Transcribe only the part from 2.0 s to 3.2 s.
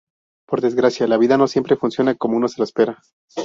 como uno se lo espera.